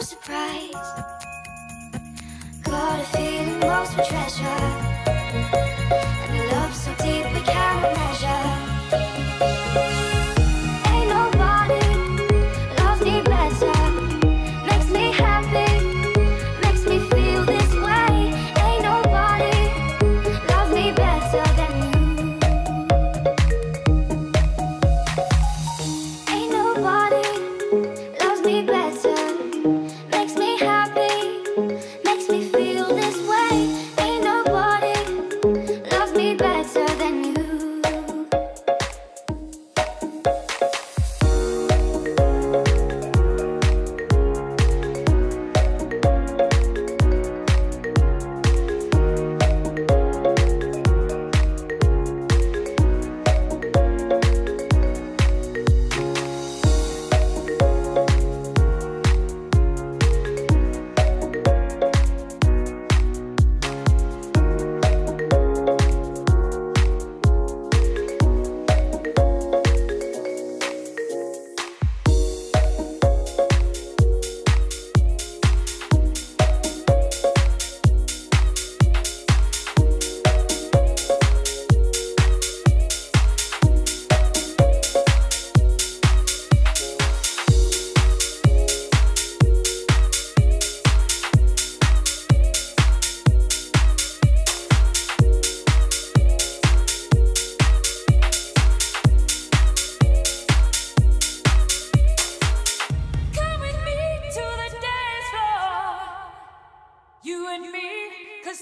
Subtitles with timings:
[0.00, 0.72] no surprise.
[2.62, 4.60] Got a feeling most of treasure,
[6.24, 8.09] and a love so deep we can't imagine.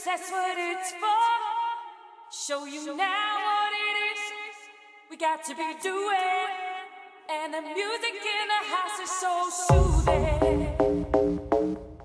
[0.09, 1.27] that's what it's for.
[2.31, 4.21] Show you now what it is
[5.11, 6.49] we got to be doing.
[7.29, 9.35] And the music in the house is so
[9.67, 10.65] soothing.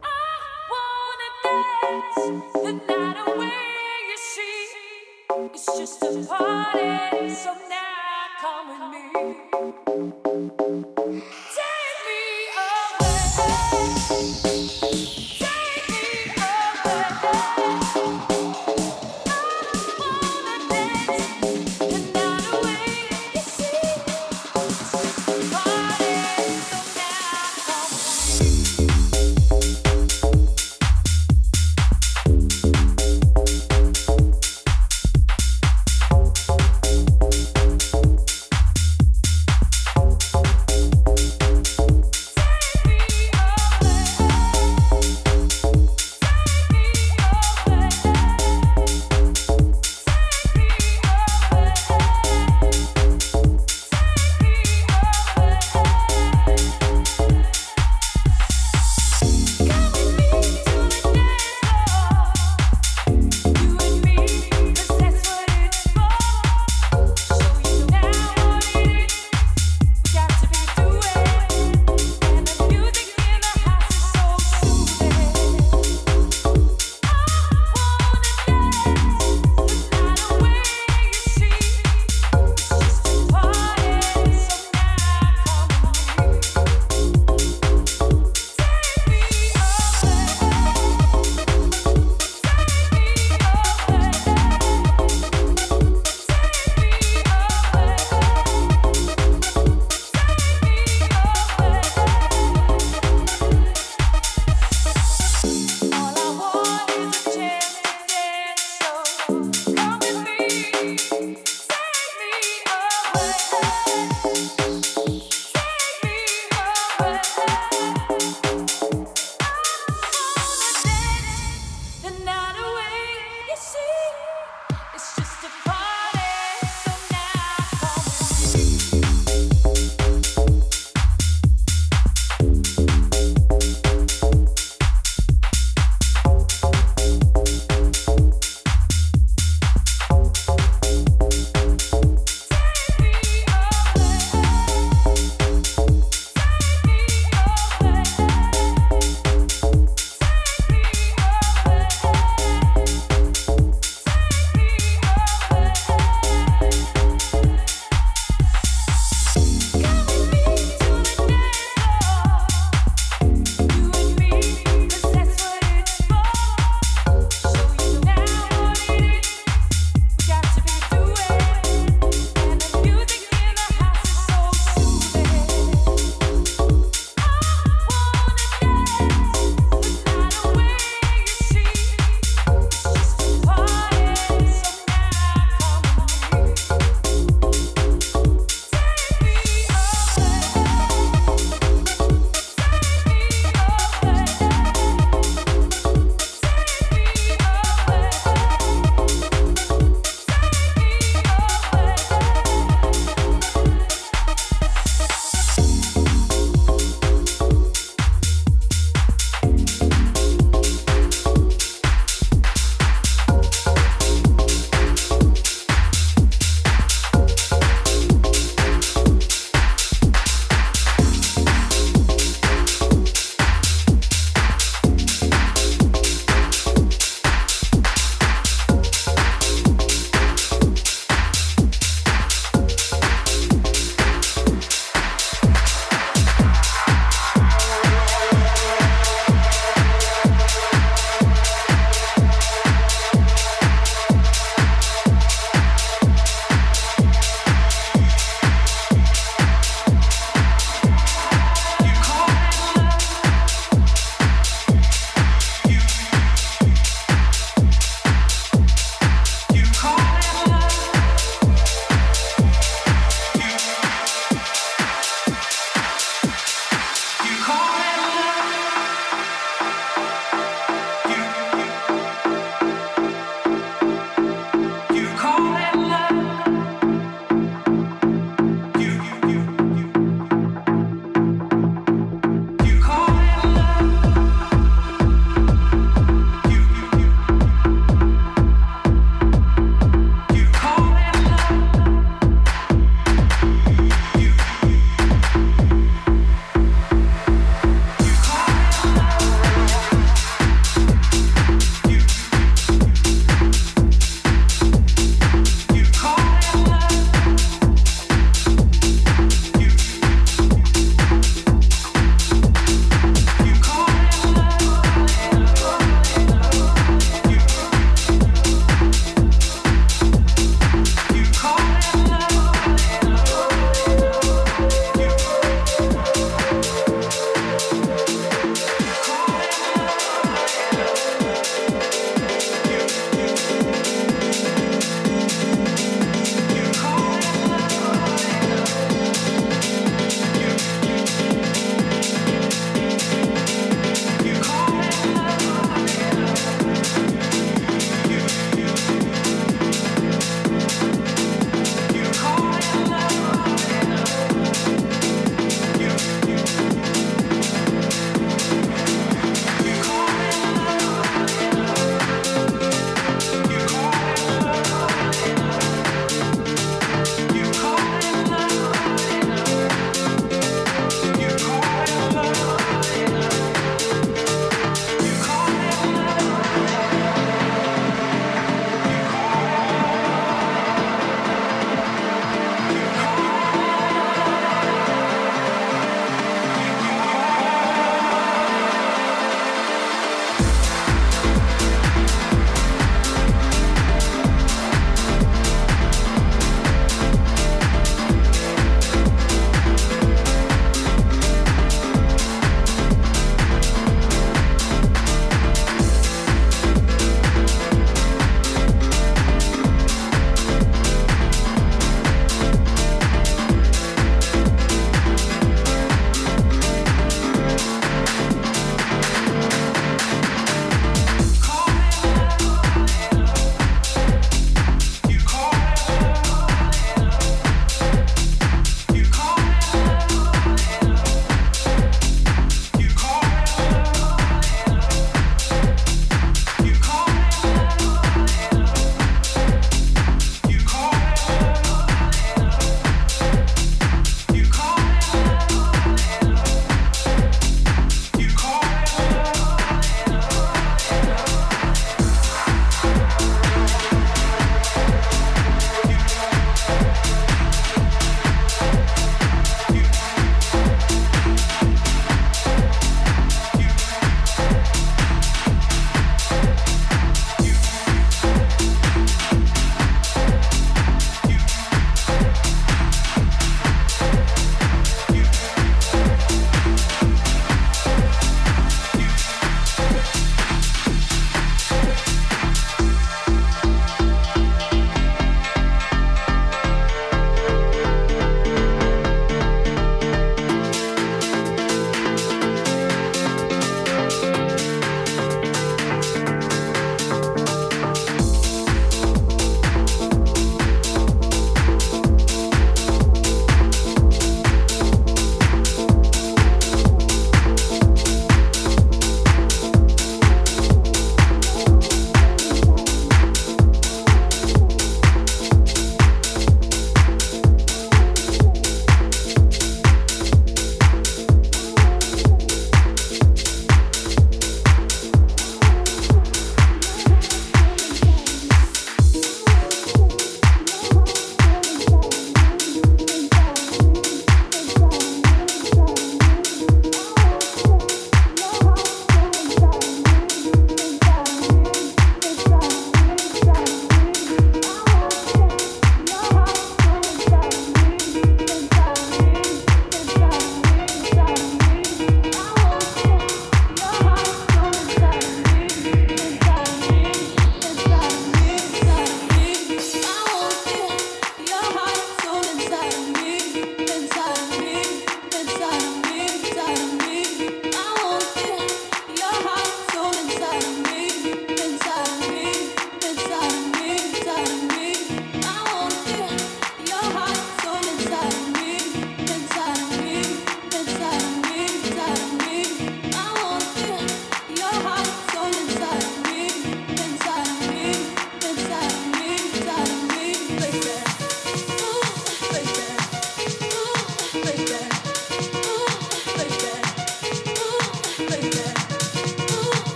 [0.00, 0.22] I
[0.72, 2.18] wanna dance
[2.64, 3.66] the night away,
[4.10, 4.62] you see.
[5.54, 7.34] It's just a party.
[7.34, 7.50] So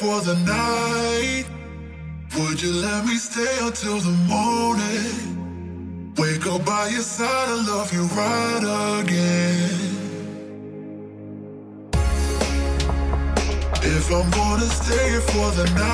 [0.00, 1.46] for the night.
[2.36, 6.14] Would you let me stay until the morning?
[6.16, 8.64] Wake up by your side, I love you right
[9.00, 9.94] again.
[13.96, 15.93] If I'm gonna stay for the night.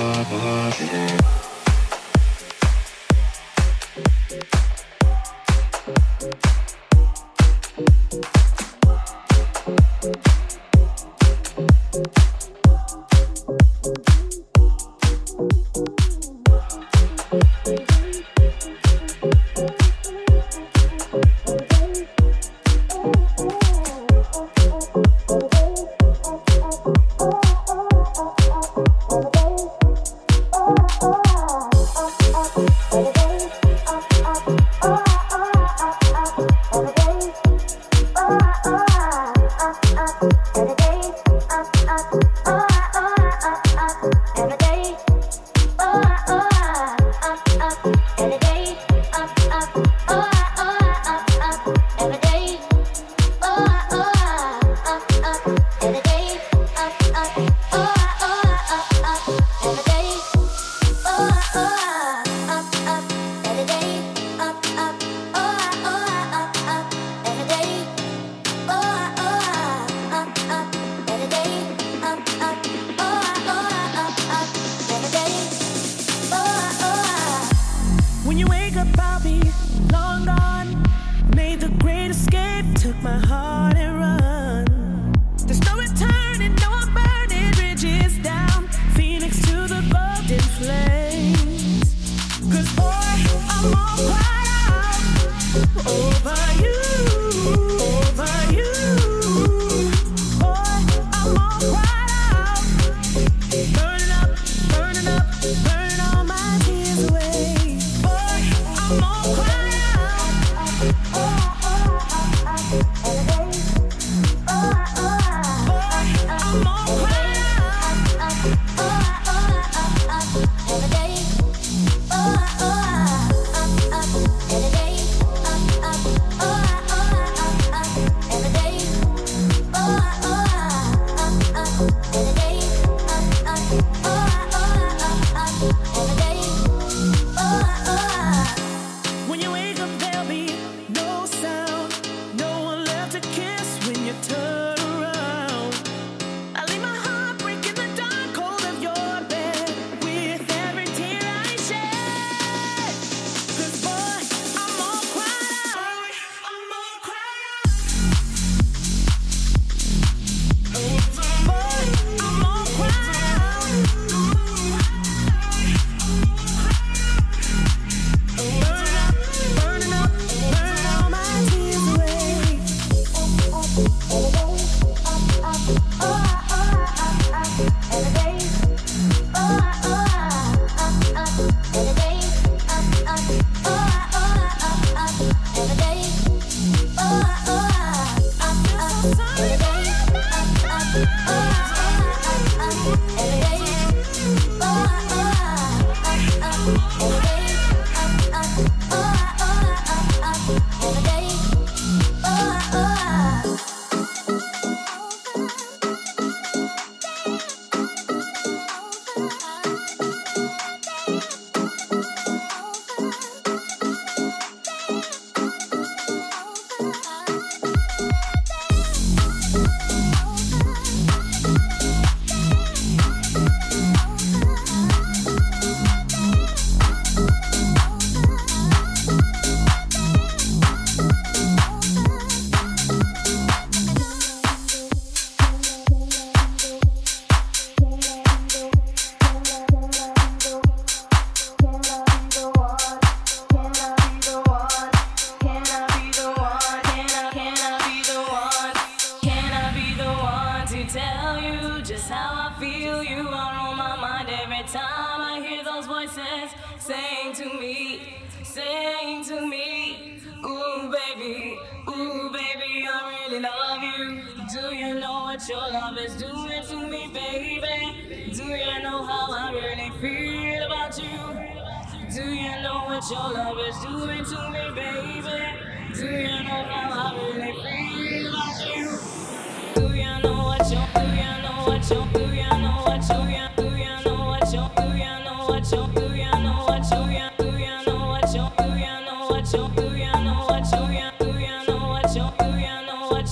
[0.00, 1.49] Bye.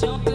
[0.00, 0.27] Don't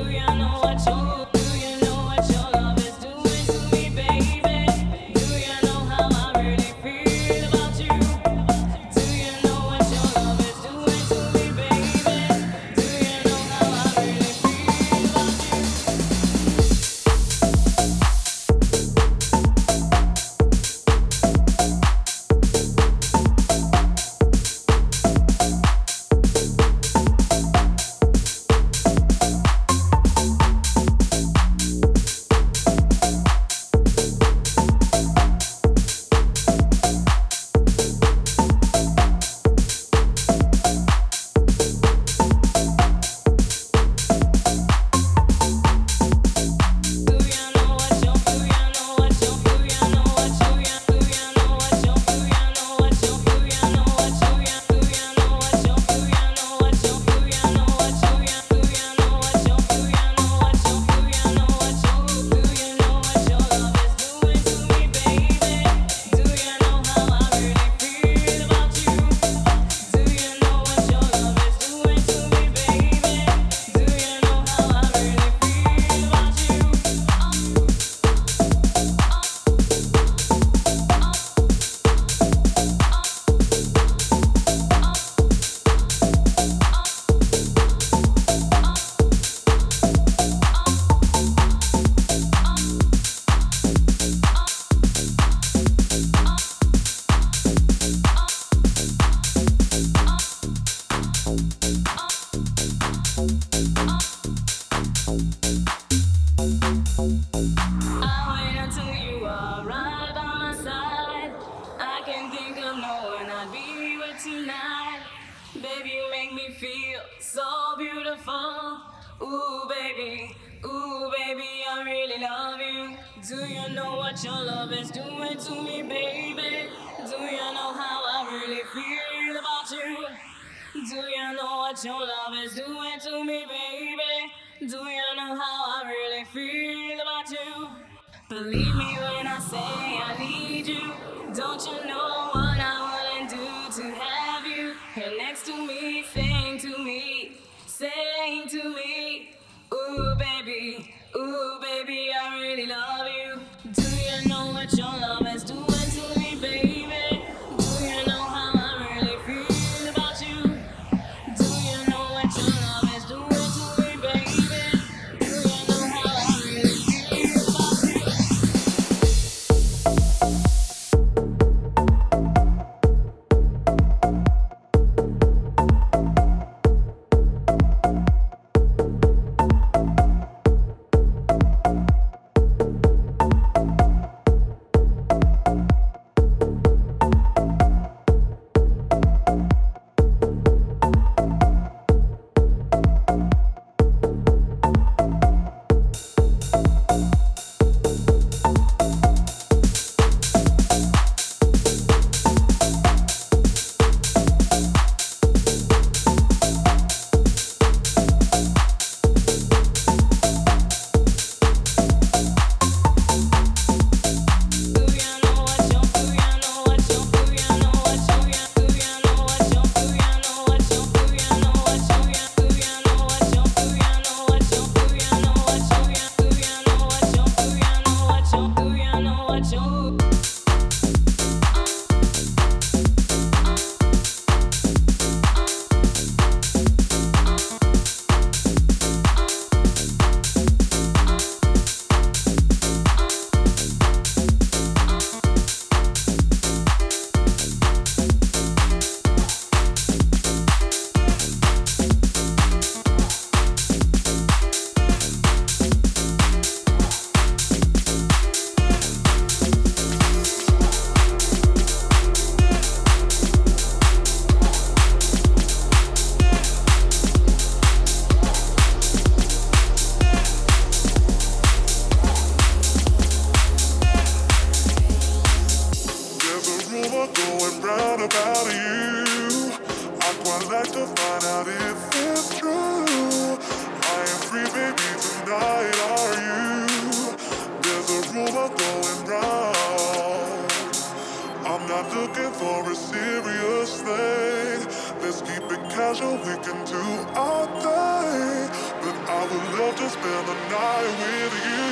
[299.93, 301.69] spend the night with you.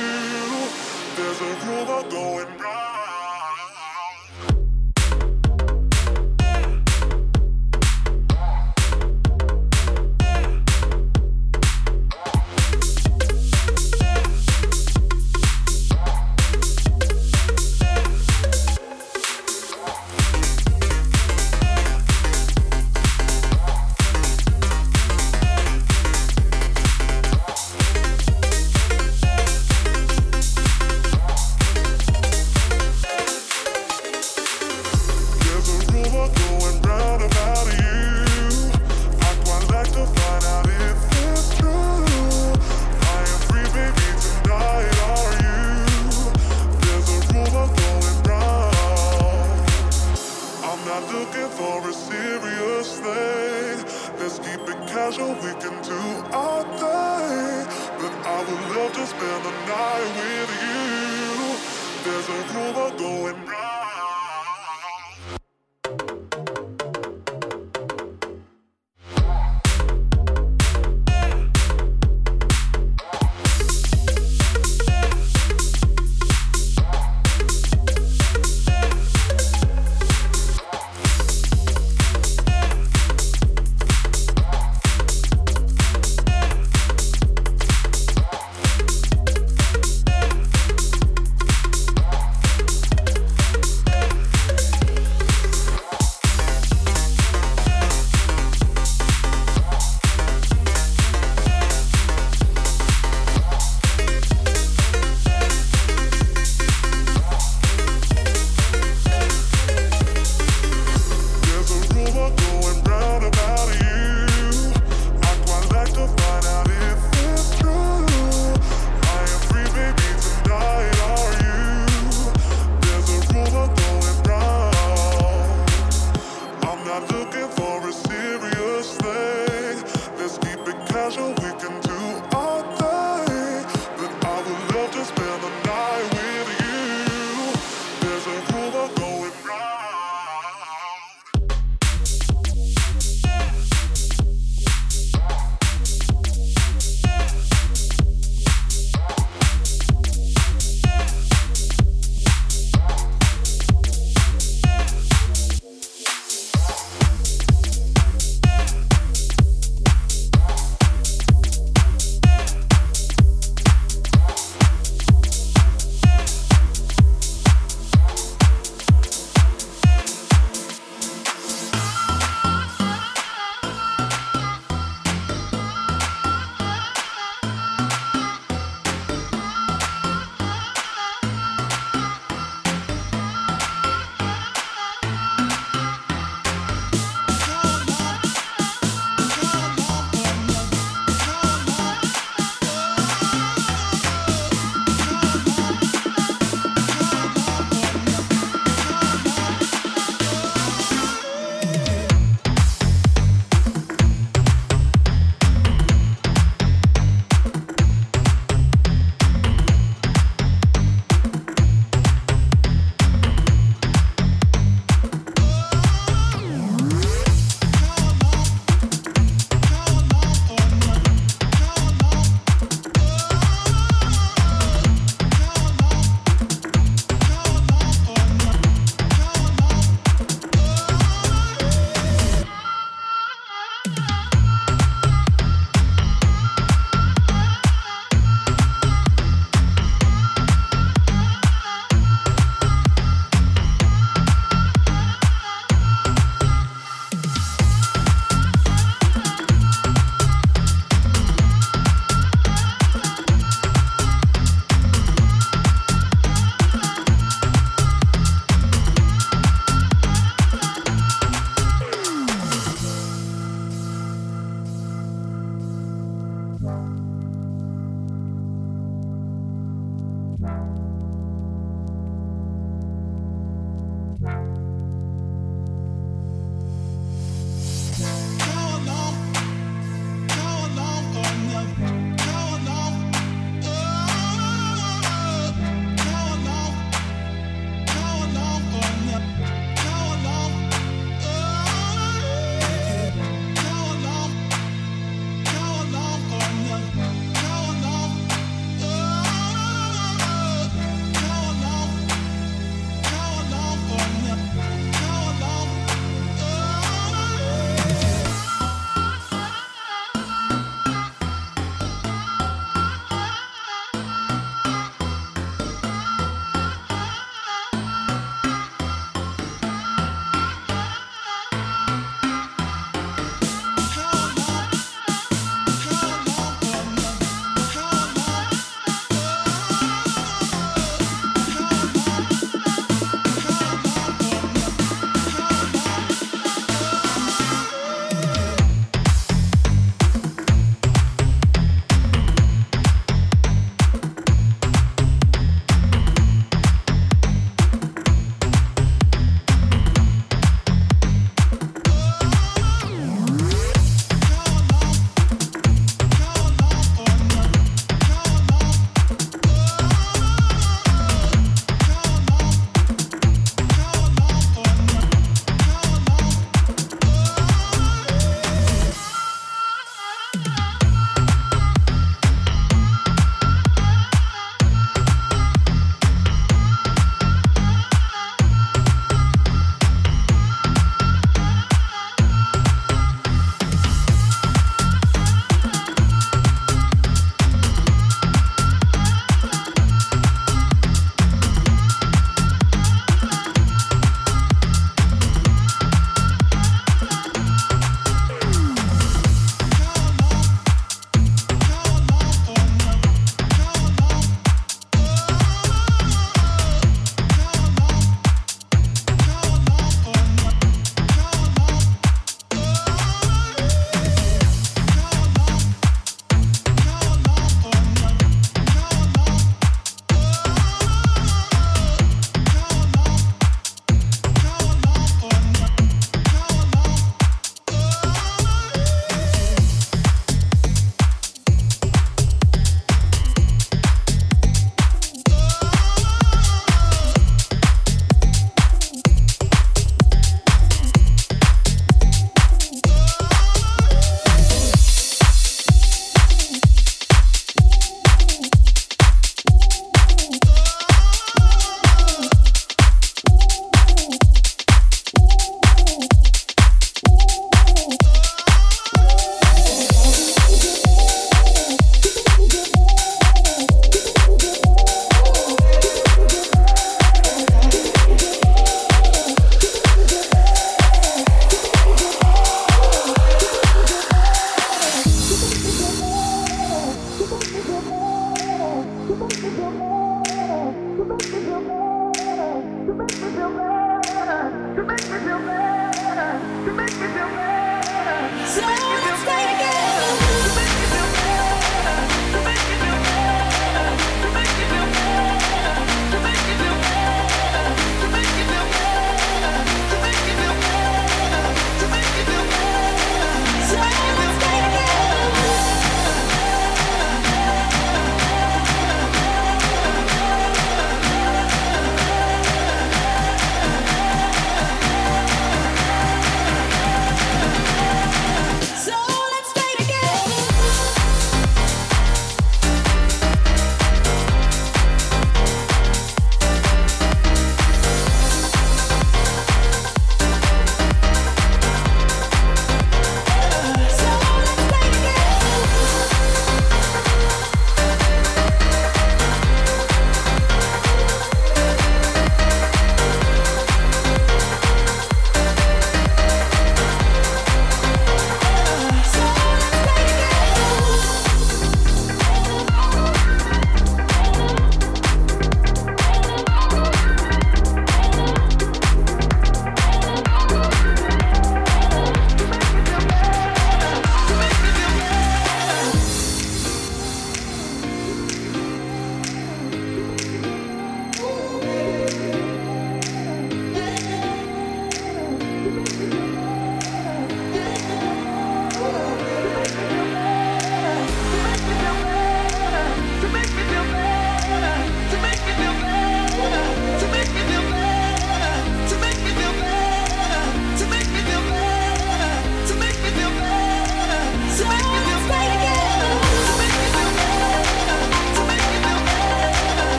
[1.16, 2.61] There's a rumor going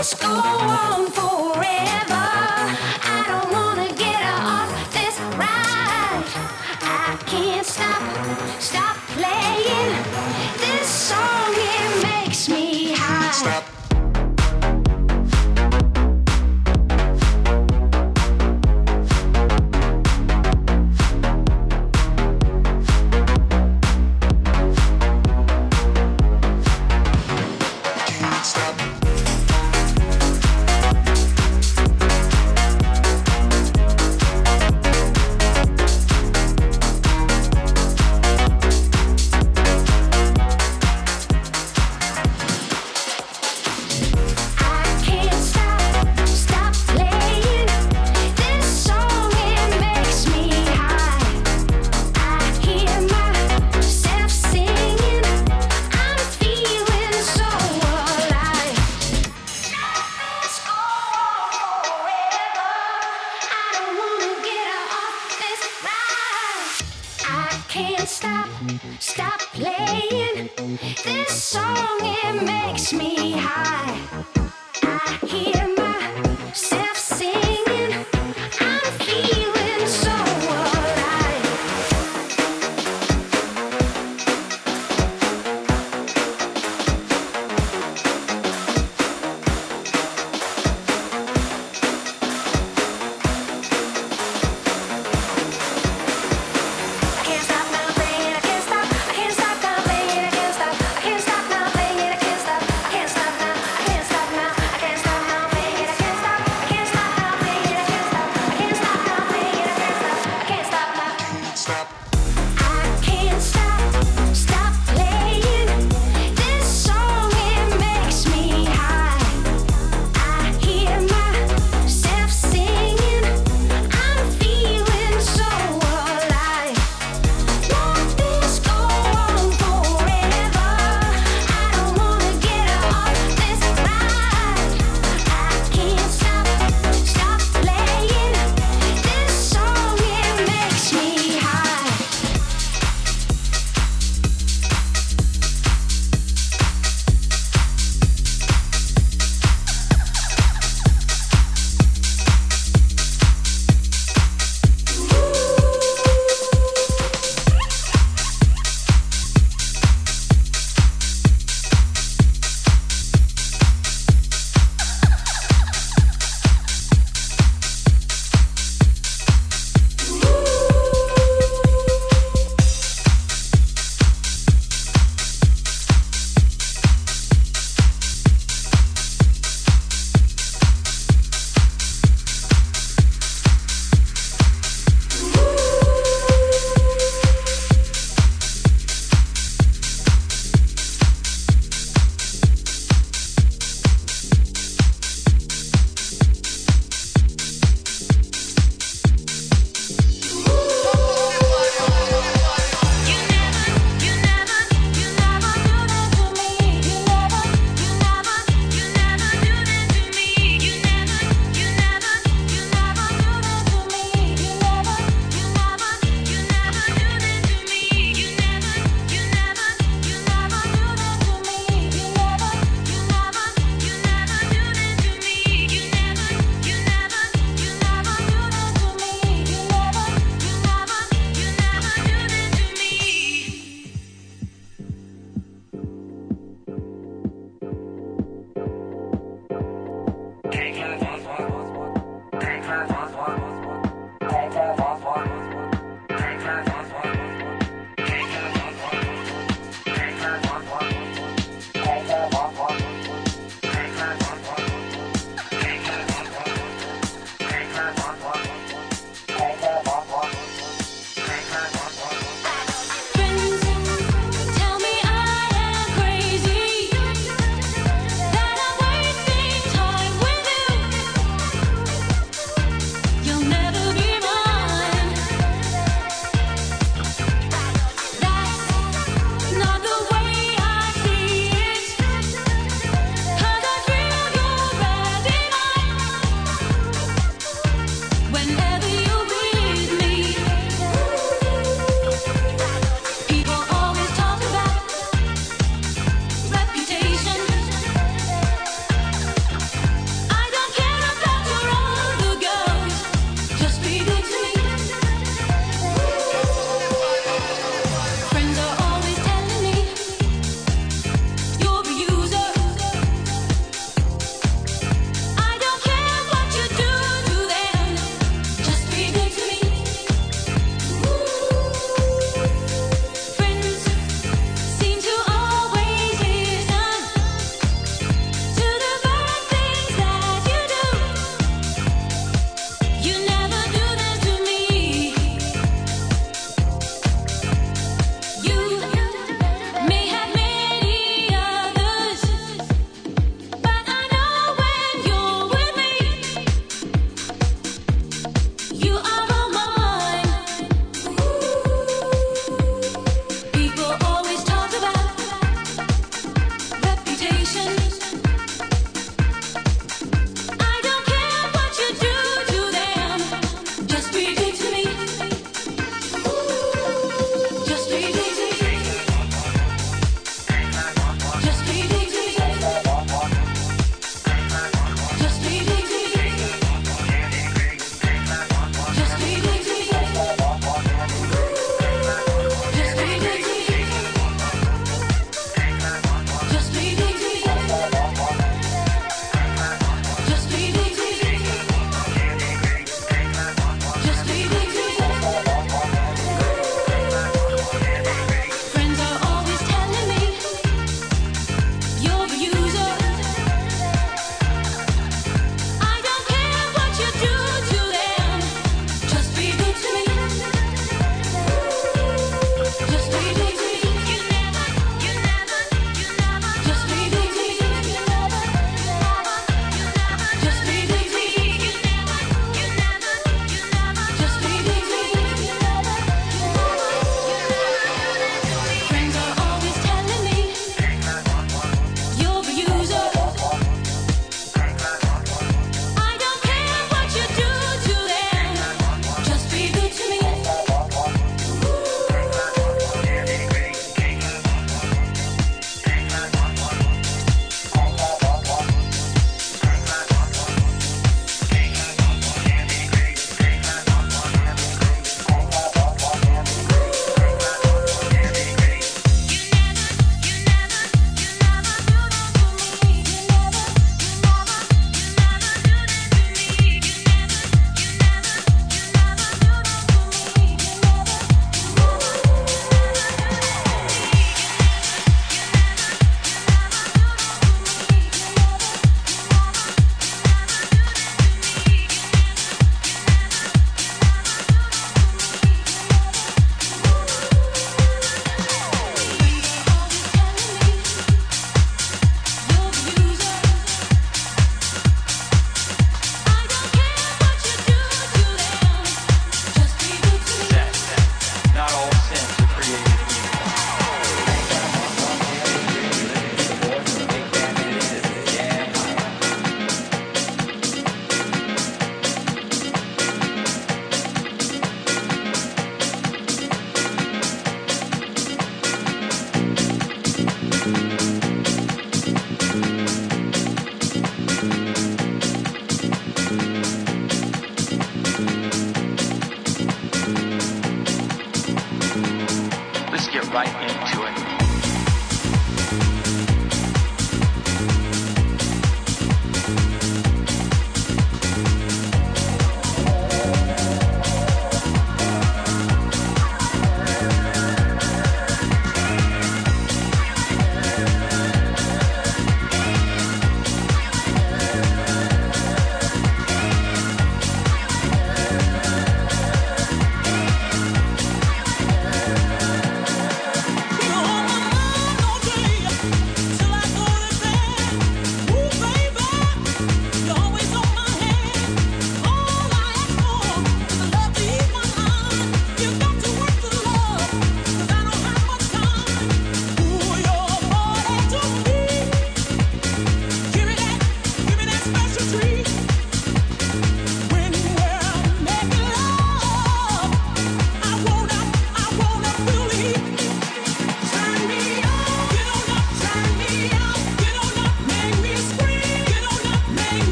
[0.00, 1.00] I